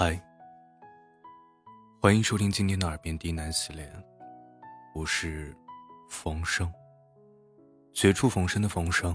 [0.00, 0.16] 嗨，
[2.00, 3.92] 欢迎收听今天的耳边低喃系列，
[4.94, 5.52] 我是
[6.08, 6.72] 冯生，
[7.92, 9.12] 绝处逢生的冯生。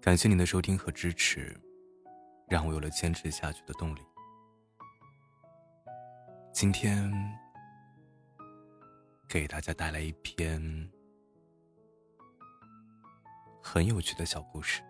[0.00, 1.54] 感谢你的收听和支持，
[2.48, 4.00] 让我有了坚持下去的动力。
[6.50, 7.12] 今天
[9.28, 10.90] 给大家带来一篇
[13.62, 14.80] 很有趣的小故事。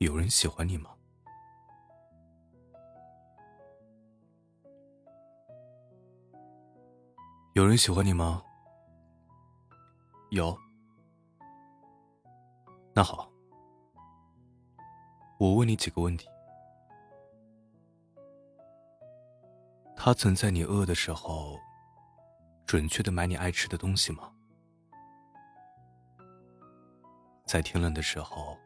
[0.00, 0.90] 有人喜欢你吗？
[7.52, 8.42] 有人喜欢你吗？
[10.30, 10.56] 有。
[12.94, 13.30] 那好，
[15.38, 16.26] 我问你几个问题。
[19.94, 21.58] 他曾在你饿的时候，
[22.64, 24.32] 准确的买你爱吃的东西吗？
[27.44, 28.56] 在天冷的时候。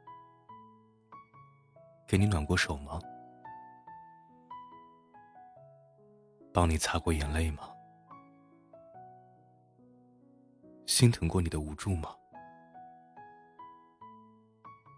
[2.14, 3.00] 给你暖过手吗？
[6.52, 7.68] 帮你擦过眼泪吗？
[10.86, 12.14] 心疼过你的无助吗？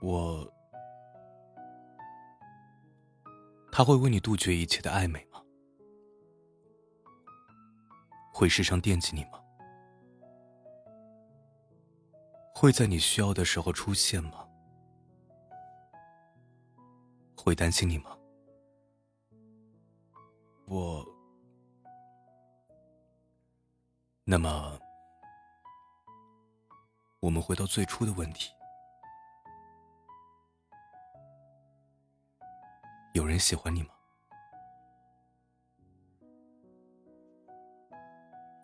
[0.02, 0.46] 我，
[3.72, 5.40] 他会为你杜绝一切的暧昧吗？
[8.30, 9.42] 会时常惦记你吗？
[12.54, 14.45] 会在你需要的时候出现吗？
[17.46, 18.10] 会担心你吗？
[20.66, 21.06] 我。
[24.24, 24.76] 那么，
[27.20, 28.50] 我们回到最初的问题：
[33.14, 33.90] 有人喜欢你吗？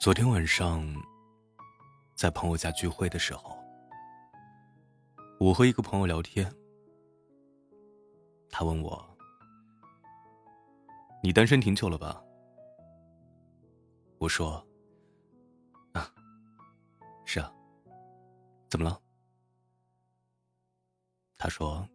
[0.00, 0.84] 昨天晚上，
[2.16, 3.56] 在朋友家聚会的时候，
[5.38, 6.52] 我和一个朋友聊天。
[8.54, 9.16] 他问我
[11.24, 12.22] ：“你单身挺久了吧？”
[14.20, 14.64] 我说
[15.94, 16.06] ：“啊，
[17.24, 17.50] 是啊。”
[18.68, 19.00] 怎么了？
[21.38, 21.88] 他说：“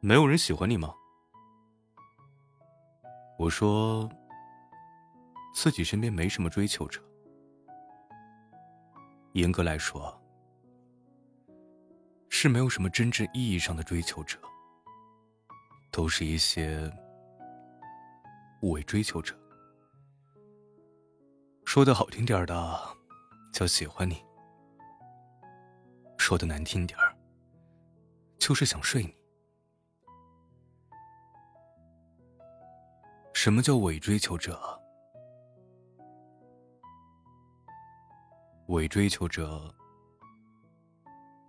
[0.00, 0.94] 没有人喜欢你吗？”
[3.38, 4.08] 我说
[5.54, 7.02] ：“自己身边没什么追求者。
[9.34, 10.18] 严格来说，
[12.30, 14.40] 是没有什么真正意义上的追求者。”
[15.96, 16.92] 都是一些
[18.64, 19.34] 伪追求者，
[21.64, 22.78] 说的好听点的
[23.50, 24.22] 叫喜欢你，
[26.18, 26.98] 说的难听点
[28.38, 29.16] 就是想睡你。
[33.32, 34.78] 什么叫伪追求者？
[38.66, 39.74] 伪追求者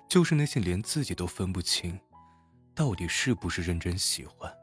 [0.08, 2.00] 就是那些连自己都分不清。
[2.78, 4.56] 到底是不是认真喜欢？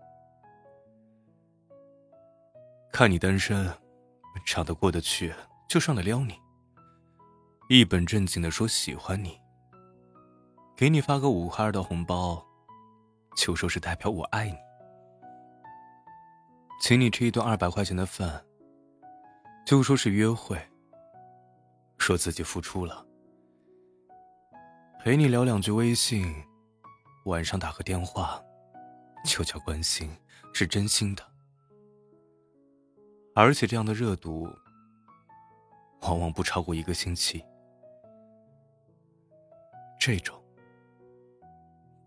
[2.92, 3.68] 看你单身，
[4.46, 5.34] 长得过得去，
[5.68, 6.38] 就上来撩你。
[7.68, 9.36] 一本正经的说喜欢你，
[10.76, 12.40] 给你发个五块二的红包，
[13.36, 14.56] 就说是代表我爱你。
[16.80, 18.44] 请你吃一顿二百块钱的饭，
[19.66, 20.56] 就说是约会，
[21.98, 23.04] 说自己付出了。
[25.00, 26.32] 陪你聊两句微信。
[27.24, 28.42] 晚上打个电话，
[29.24, 30.14] 就叫关心，
[30.52, 31.24] 是真心的。
[33.34, 34.48] 而且这样的热度，
[36.02, 37.44] 往往不超过一个星期。
[39.98, 40.38] 这种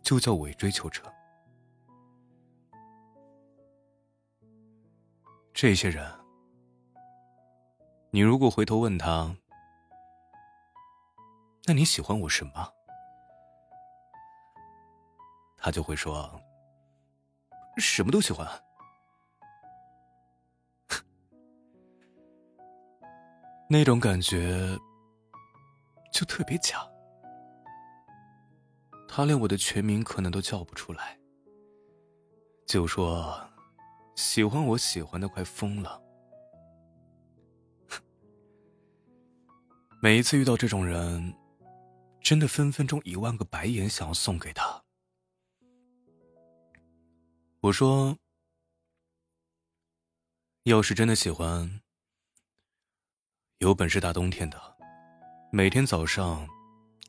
[0.03, 1.01] 就叫伪追求者。
[5.51, 6.07] 这些人，
[8.11, 9.35] 你如果回头问他，
[11.65, 12.76] 那你喜欢我什么？
[15.57, 16.39] 他就会说
[17.77, 18.47] ：“什么都喜欢。
[23.69, 24.79] ”那种感觉
[26.13, 26.87] 就特别假。
[29.07, 31.17] 他连我的全名可能都叫不出来，
[32.65, 33.35] 就说
[34.15, 36.01] 喜欢我喜欢的快疯了。
[40.01, 41.33] 每一次遇到这种人，
[42.21, 44.83] 真的分分钟一万个白眼想要送给他。
[47.67, 48.17] 我说
[50.63, 51.81] ：“要是真的喜欢，
[53.57, 54.57] 有本事大冬天的，
[55.51, 56.47] 每天早上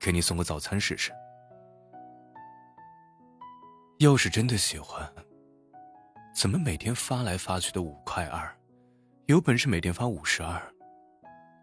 [0.00, 1.12] 给你送个早餐试试。
[4.00, 5.08] 要是真的喜欢，
[6.34, 8.58] 怎么每天发来发去的五块二，
[9.26, 10.60] 有本事每天发五十二，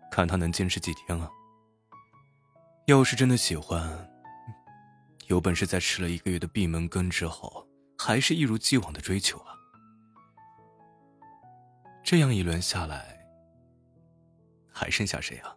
[0.10, 1.30] 看他能坚持几天啊？
[2.88, 4.10] 要是真的喜欢，
[5.28, 7.65] 有本事在吃了一个月的闭门羹之后，
[7.98, 9.56] 还是一如既往的追求啊！
[12.04, 13.26] 这样一轮下来，
[14.72, 15.56] 还剩下谁啊？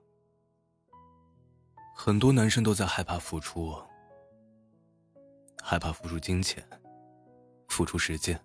[1.95, 3.77] 很多男生都在害怕付出，
[5.63, 6.67] 害怕付出金钱，
[7.69, 8.41] 付出时间，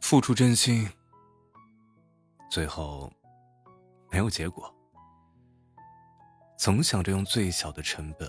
[0.00, 0.88] 付出真心，
[2.50, 3.12] 最后
[4.10, 4.72] 没有结果。
[6.56, 8.28] 总想着用最小的成本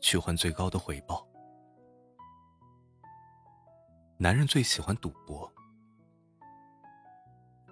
[0.00, 1.24] 去换最高的回报。
[4.18, 5.52] 男人最喜欢赌博，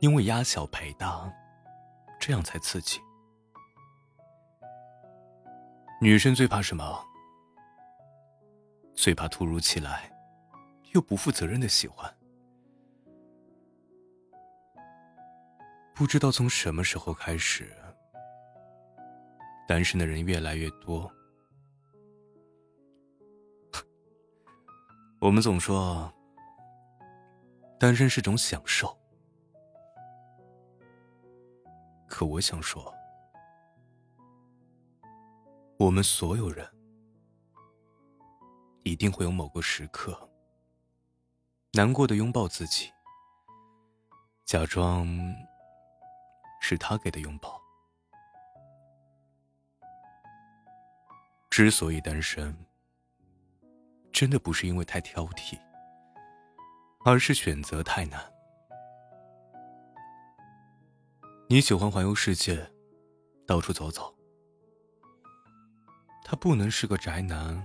[0.00, 1.32] 因为压小赔大，
[2.20, 3.00] 这样才刺激。
[6.02, 7.02] 女生最怕什么？
[8.94, 10.12] 最怕突如其来
[10.92, 12.14] 又不负责任的喜欢。
[15.94, 17.74] 不知道从什么时候开始。
[19.66, 21.10] 单身的人越来越多，
[25.18, 26.12] 我们总说
[27.78, 28.96] 单身是种享受，
[32.06, 32.94] 可我想说，
[35.78, 36.66] 我们所有人
[38.84, 40.28] 一定会有某个时刻，
[41.72, 42.90] 难过的拥抱自己，
[44.46, 45.06] 假装
[46.60, 47.60] 是他给的拥抱。
[51.50, 52.56] 之所以单身，
[54.10, 55.58] 真的不是因为太挑剔，
[57.04, 58.32] 而是选择太难。
[61.48, 62.66] 你喜欢环游世界，
[63.46, 64.16] 到处走走，
[66.24, 67.62] 他不能是个宅男，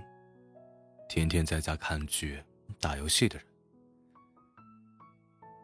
[1.08, 2.44] 天天在家看剧、
[2.78, 3.46] 打游戏的人。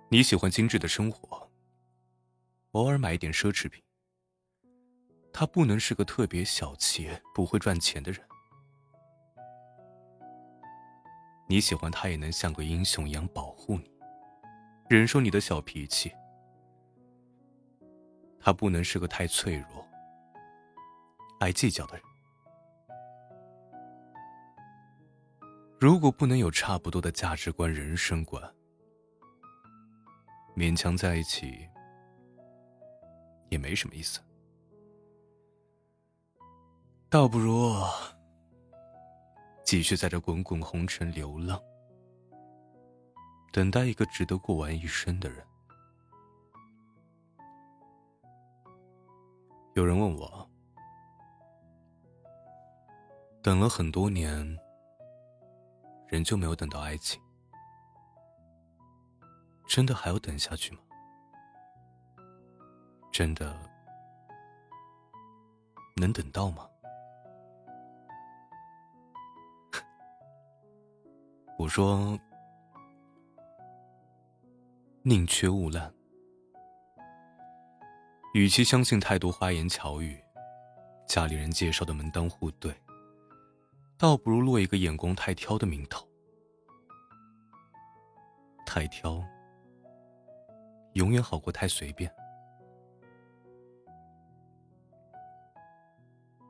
[0.08, 1.50] 你喜欢精致的生活，
[2.70, 3.82] 偶尔买一点奢侈品。
[5.34, 8.26] 他不能是个特别小气、不会赚钱的人。
[11.48, 13.90] 你喜欢他，也能像个英雄一样保护你，
[14.88, 16.12] 忍受你的小脾气。
[18.40, 19.86] 他不能是个太脆弱、
[21.40, 22.04] 爱计较的人。
[25.78, 28.42] 如果不能有差不多的价值观、人生观，
[30.56, 31.68] 勉强在一起
[33.50, 34.20] 也没什么意思。
[37.08, 37.72] 倒不如
[39.66, 41.60] 继续在这滚滚红尘流浪，
[43.52, 45.44] 等待一个值得过完一生的人。
[49.74, 50.48] 有人问我，
[53.42, 54.30] 等了很多年，
[56.06, 57.20] 人就没有等到爱情，
[59.66, 60.80] 真的还要等下去吗？
[63.10, 63.58] 真的
[65.96, 66.68] 能等到吗？
[71.58, 72.18] 我说
[75.02, 75.90] ：“宁缺毋滥，
[78.34, 80.22] 与其相信太多花言巧语，
[81.06, 82.74] 家里人介绍的门当户对，
[83.96, 86.06] 倒不如落一个眼光太挑的名头。
[88.66, 89.24] 太挑，
[90.92, 92.14] 永远好过太随便。”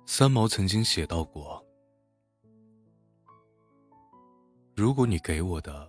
[0.04, 1.64] 三毛曾经写到过。
[4.76, 5.88] 如果你给我的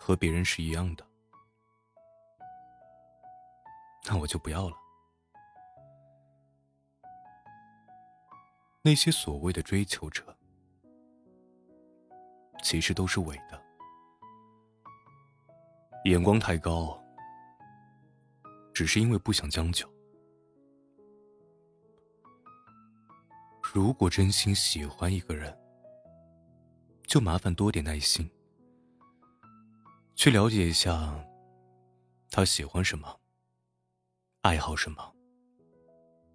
[0.00, 1.06] 和别人是一样的，
[4.04, 4.76] 那我就不要了。
[8.82, 10.36] 那些所谓的追求者，
[12.60, 13.62] 其实都是伪的，
[16.06, 17.00] 眼光太高，
[18.74, 19.88] 只是因为不想将就。
[23.62, 25.56] 如果真心喜欢一个人，
[27.06, 28.28] 就麻烦多点耐心，
[30.16, 31.24] 去了解一下
[32.30, 33.20] 他喜欢什么，
[34.42, 35.14] 爱好什么，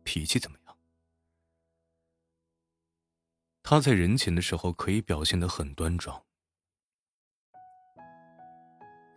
[0.03, 0.77] 脾气怎么样。
[3.61, 6.19] 他在人前的时候可以表现的很端庄，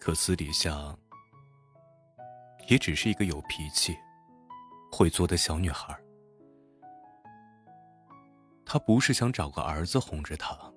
[0.00, 0.96] 可私底下
[2.68, 3.96] 也只是一个有脾气、
[4.90, 5.96] 会作的小女孩。
[8.66, 10.73] 他不是想找个儿子哄着她。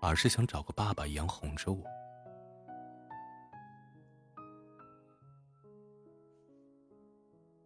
[0.00, 1.84] 而是想找个爸爸一样哄着我。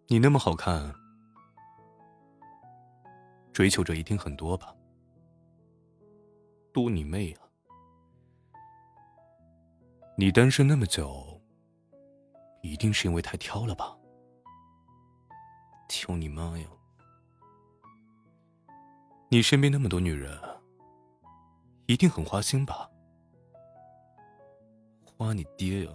[0.09, 0.95] 你那么好看，
[3.53, 4.75] 追求者一定很多吧？
[6.73, 7.49] 多你妹啊！
[10.17, 11.41] 你单身那么久，
[12.63, 13.97] 一定是因为太挑了吧？
[15.89, 16.67] 求你妈呀！
[19.31, 20.39] 你身边那么多女人，
[21.93, 22.89] 一定很花心吧？
[25.05, 25.91] 花你爹呀！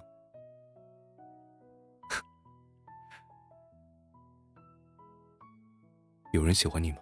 [6.34, 7.00] 有人喜欢你吗？